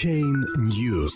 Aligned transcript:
Блокчейн 0.00 0.46
News. 0.56 1.12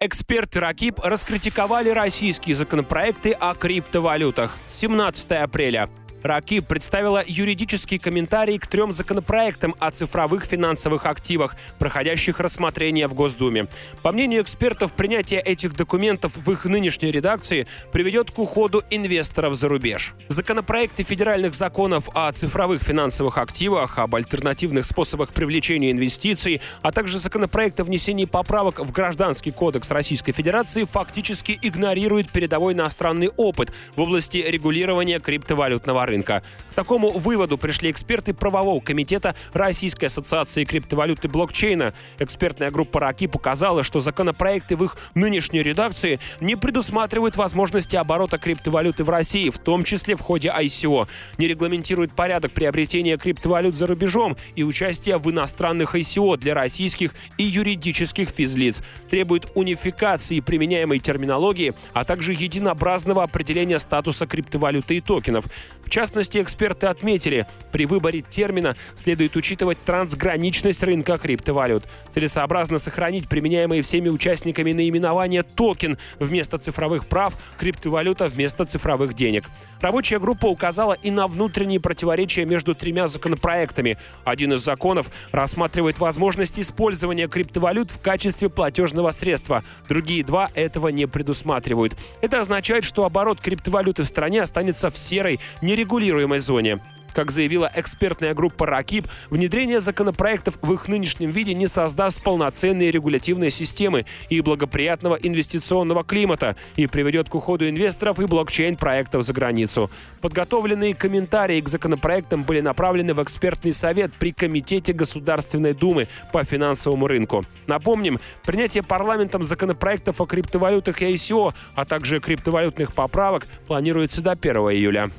Эксперты 0.00 0.60
РАКИП 0.60 1.00
раскритиковали 1.00 1.90
российские 1.90 2.54
законопроекты 2.54 3.32
о 3.32 3.54
криптовалютах. 3.54 4.56
17 4.68 5.32
апреля. 5.32 5.88
РАКИ 6.26 6.60
представила 6.60 7.22
юридический 7.24 7.98
комментарий 7.98 8.58
к 8.58 8.66
трем 8.66 8.92
законопроектам 8.92 9.74
о 9.78 9.90
цифровых 9.90 10.44
финансовых 10.44 11.06
активах, 11.06 11.54
проходящих 11.78 12.40
рассмотрение 12.40 13.06
в 13.06 13.14
Госдуме. 13.14 13.66
По 14.02 14.12
мнению 14.12 14.42
экспертов, 14.42 14.92
принятие 14.92 15.40
этих 15.40 15.74
документов 15.74 16.32
в 16.36 16.50
их 16.50 16.64
нынешней 16.64 17.10
редакции 17.12 17.66
приведет 17.92 18.32
к 18.32 18.38
уходу 18.38 18.82
инвесторов 18.90 19.54
за 19.54 19.68
рубеж. 19.68 20.14
Законопроекты 20.28 21.04
федеральных 21.04 21.54
законов 21.54 22.08
о 22.14 22.30
цифровых 22.32 22.82
финансовых 22.82 23.38
активах, 23.38 23.98
об 23.98 24.14
альтернативных 24.14 24.84
способах 24.84 25.32
привлечения 25.32 25.92
инвестиций, 25.92 26.60
а 26.82 26.90
также 26.90 27.18
законопроект 27.18 27.78
о 27.78 27.84
внесении 27.84 28.24
поправок 28.24 28.80
в 28.80 28.90
Гражданский 28.90 29.52
кодекс 29.52 29.90
Российской 29.90 30.32
Федерации 30.32 30.84
фактически 30.84 31.58
игнорируют 31.62 32.30
передовой 32.30 32.74
иностранный 32.74 33.28
опыт 33.36 33.72
в 33.94 34.00
области 34.00 34.38
регулирования 34.38 35.20
криптовалютного 35.20 36.04
рынка 36.04 36.15
рынка. 36.16 36.42
К 36.70 36.74
такому 36.74 37.10
выводу 37.10 37.58
пришли 37.58 37.90
эксперты 37.90 38.34
правового 38.34 38.80
комитета 38.80 39.34
Российской 39.52 40.06
ассоциации 40.06 40.64
криптовалюты 40.64 41.28
блокчейна. 41.28 41.94
Экспертная 42.18 42.70
группа 42.70 43.00
РАКИ 43.00 43.26
показала, 43.26 43.82
что 43.82 44.00
законопроекты 44.00 44.76
в 44.76 44.84
их 44.84 44.96
нынешней 45.14 45.62
редакции 45.62 46.18
не 46.40 46.56
предусматривают 46.56 47.36
возможности 47.36 47.96
оборота 47.96 48.38
криптовалюты 48.38 49.04
в 49.04 49.10
России, 49.10 49.50
в 49.50 49.58
том 49.58 49.84
числе 49.84 50.16
в 50.16 50.20
ходе 50.20 50.48
ICO, 50.48 51.08
не 51.38 51.48
регламентируют 51.48 52.12
порядок 52.12 52.52
приобретения 52.52 53.16
криптовалют 53.16 53.76
за 53.76 53.86
рубежом 53.86 54.36
и 54.54 54.62
участия 54.62 55.18
в 55.18 55.30
иностранных 55.30 55.94
ICO 55.94 56.36
для 56.36 56.54
российских 56.54 57.12
и 57.38 57.44
юридических 57.44 58.28
физлиц, 58.28 58.82
требует 59.10 59.46
унификации 59.54 60.40
применяемой 60.40 60.98
терминологии, 60.98 61.74
а 61.92 62.04
также 62.04 62.32
единообразного 62.32 63.22
определения 63.22 63.78
статуса 63.78 64.26
криптовалюты 64.26 64.96
и 64.96 65.00
токенов. 65.00 65.46
В 65.84 65.90
частности, 65.90 66.05
эксперты 66.14 66.86
отметили, 66.86 67.46
при 67.72 67.86
выборе 67.86 68.22
термина 68.22 68.76
следует 68.94 69.36
учитывать 69.36 69.82
трансграничность 69.84 70.82
рынка 70.82 71.18
криптовалют. 71.18 71.84
Целесообразно 72.12 72.78
сохранить 72.78 73.28
применяемые 73.28 73.82
всеми 73.82 74.08
участниками 74.08 74.72
наименование 74.72 75.42
токен 75.42 75.98
вместо 76.18 76.58
цифровых 76.58 77.08
прав, 77.08 77.34
криптовалюта 77.58 78.26
вместо 78.26 78.64
цифровых 78.64 79.14
денег. 79.14 79.44
Рабочая 79.80 80.18
группа 80.18 80.46
указала 80.46 80.94
и 80.94 81.10
на 81.10 81.26
внутренние 81.26 81.80
противоречия 81.80 82.44
между 82.44 82.74
тремя 82.74 83.08
законопроектами. 83.08 83.98
Один 84.24 84.52
из 84.52 84.64
законов 84.64 85.10
рассматривает 85.32 85.98
возможность 85.98 86.58
использования 86.58 87.28
криптовалют 87.28 87.90
в 87.90 88.00
качестве 88.00 88.48
платежного 88.48 89.10
средства. 89.10 89.62
Другие 89.88 90.24
два 90.24 90.50
этого 90.54 90.88
не 90.88 91.06
предусматривают. 91.06 91.94
Это 92.20 92.40
означает, 92.40 92.84
что 92.84 93.04
оборот 93.04 93.40
криптовалюты 93.40 94.02
в 94.02 94.06
стране 94.06 94.42
останется 94.42 94.90
в 94.90 94.96
серой, 94.96 95.40
нерегулированной 95.62 95.85
регулируемой 95.86 96.40
зоне. 96.40 96.80
Как 97.14 97.30
заявила 97.30 97.70
экспертная 97.74 98.34
группа 98.34 98.66
РАКИП, 98.66 99.08
внедрение 99.30 99.80
законопроектов 99.80 100.58
в 100.60 100.70
их 100.74 100.86
нынешнем 100.86 101.30
виде 101.30 101.54
не 101.54 101.66
создаст 101.66 102.22
полноценные 102.22 102.90
регулятивные 102.90 103.50
системы 103.50 104.04
и 104.28 104.42
благоприятного 104.42 105.14
инвестиционного 105.14 106.04
климата 106.04 106.56
и 106.74 106.86
приведет 106.86 107.30
к 107.30 107.34
уходу 107.34 107.66
инвесторов 107.70 108.20
и 108.20 108.26
блокчейн-проектов 108.26 109.22
за 109.22 109.32
границу. 109.32 109.90
Подготовленные 110.20 110.94
комментарии 110.94 111.62
к 111.62 111.70
законопроектам 111.70 112.42
были 112.42 112.60
направлены 112.60 113.14
в 113.14 113.22
экспертный 113.22 113.72
совет 113.72 114.12
при 114.12 114.32
Комитете 114.32 114.92
Государственной 114.92 115.72
Думы 115.72 116.08
по 116.34 116.44
финансовому 116.44 117.06
рынку. 117.06 117.44
Напомним, 117.66 118.20
принятие 118.44 118.82
парламентом 118.82 119.42
законопроектов 119.42 120.20
о 120.20 120.26
криптовалютах 120.26 121.00
и 121.00 121.14
ICO, 121.14 121.54
а 121.74 121.86
также 121.86 122.20
криптовалютных 122.20 122.92
поправок 122.92 123.46
планируется 123.66 124.20
до 124.20 124.32
1 124.32 124.54
июля. 124.56 125.10